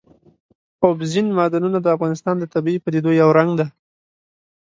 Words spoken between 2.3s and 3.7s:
د طبیعي پدیدو یو رنګ دی.